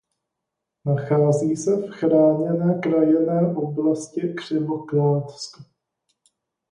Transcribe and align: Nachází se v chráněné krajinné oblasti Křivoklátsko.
Nachází 0.85 1.55
se 1.55 1.75
v 1.75 1.89
chráněné 1.91 2.79
krajinné 2.83 3.55
oblasti 3.55 4.33
Křivoklátsko. 4.33 5.63